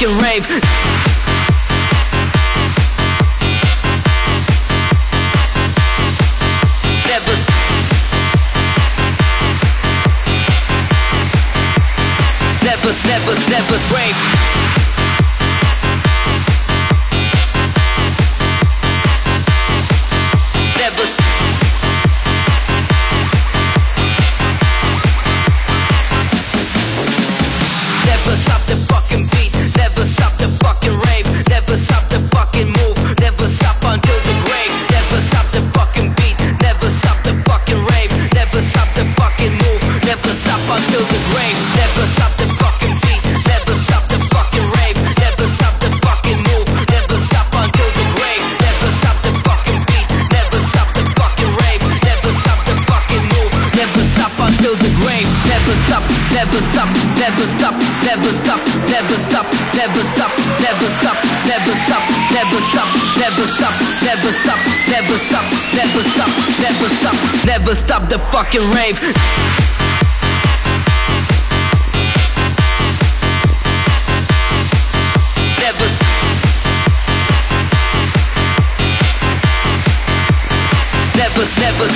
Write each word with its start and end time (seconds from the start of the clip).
fucking 0.00 0.16
rave. 0.18 1.19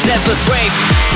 Never, 0.07 0.35
break. 0.45 1.14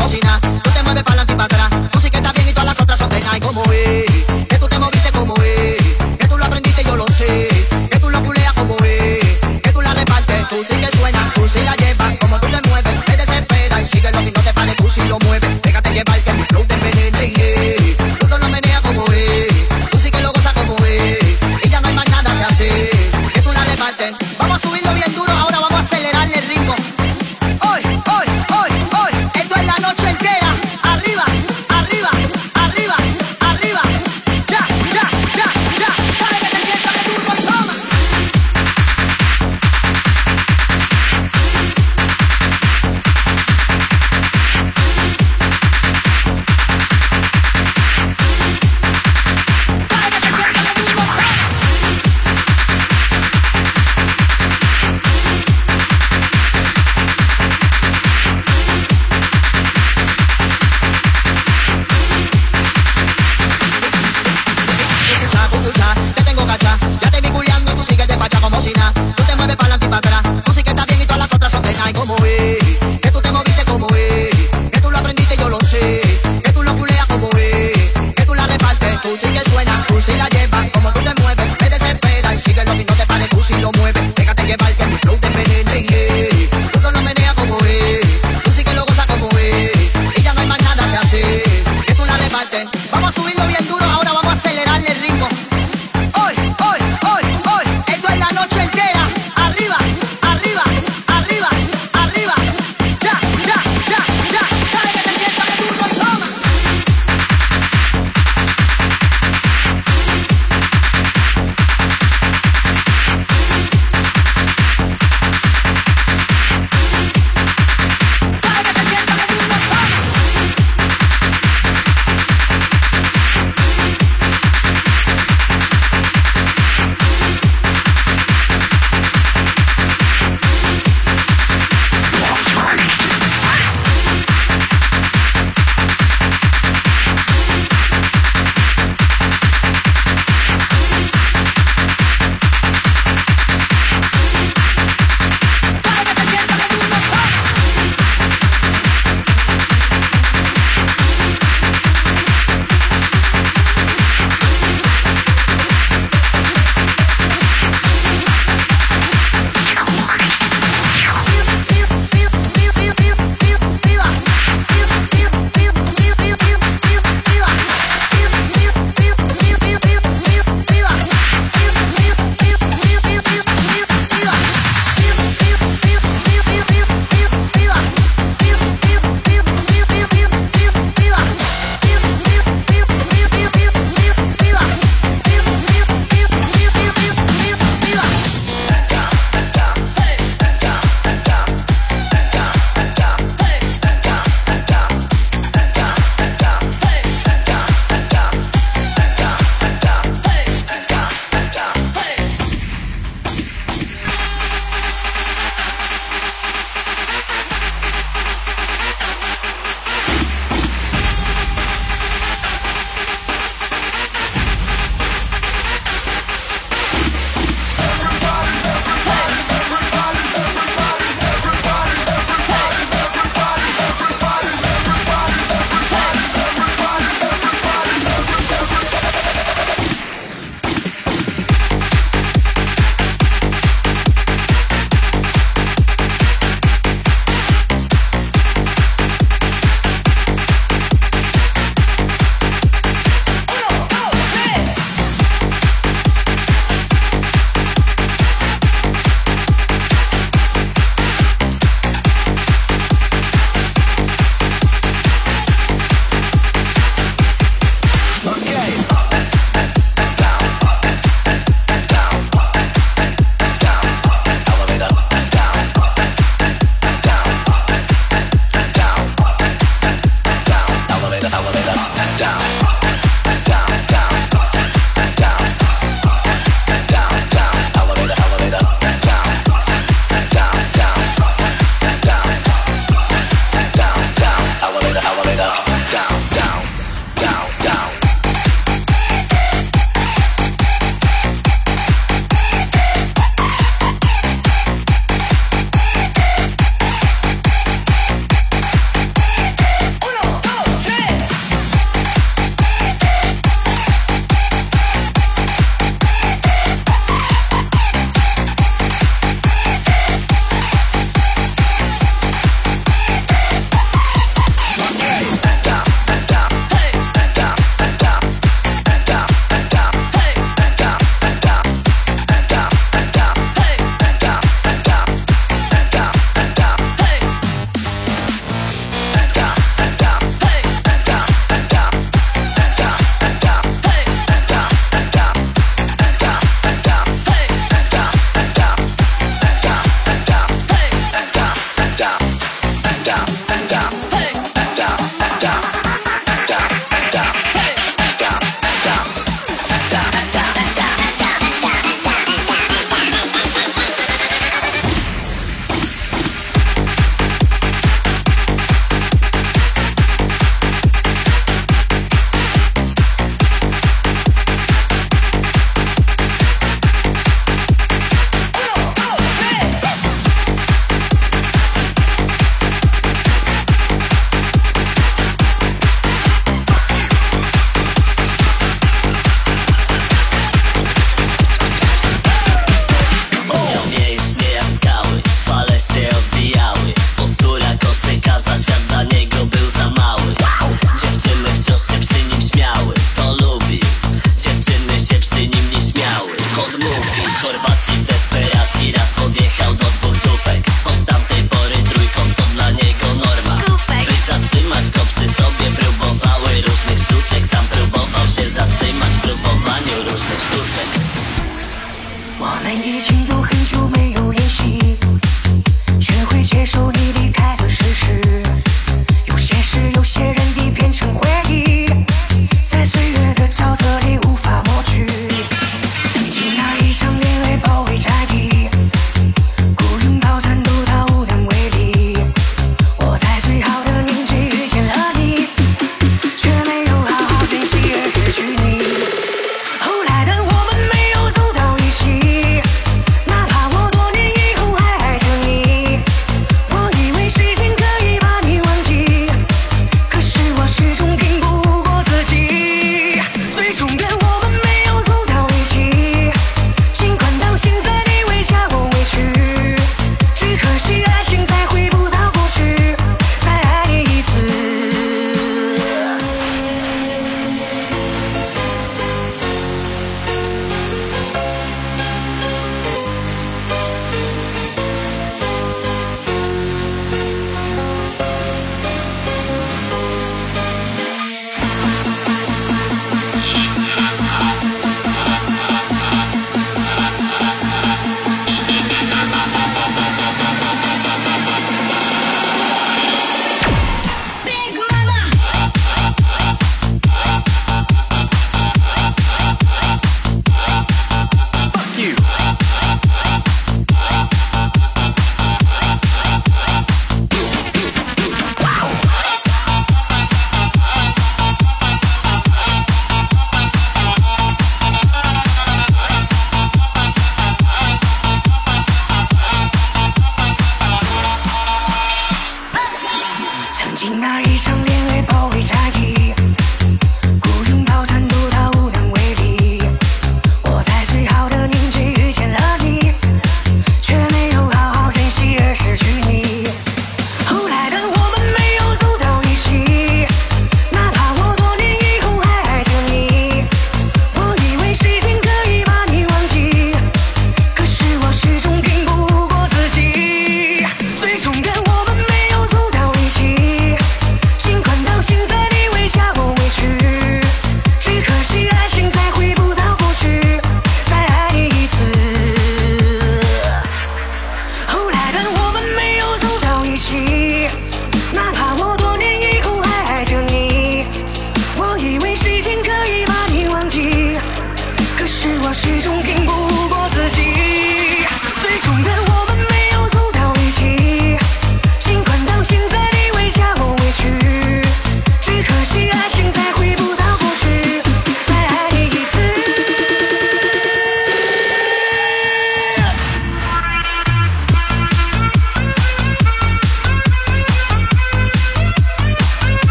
bocina. 0.00 0.40
Tú 0.62 0.70
te 0.70 0.82
mueves 0.82 1.02
para 1.02 1.22
adelante 1.22 1.32
y 1.32 1.36
para 1.36 1.66
atrás. 1.66 1.90
Música 1.94 2.18
está 2.18 2.32
bien 2.32 2.48
y 2.48 2.52
todas 2.52 2.66
las 2.66 2.80
otras 2.80 2.98
son 2.98 3.08
de 3.10 3.20
y 3.36 3.40
como 3.40 3.62